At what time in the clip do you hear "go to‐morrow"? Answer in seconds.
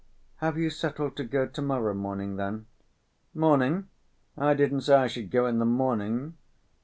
1.23-1.95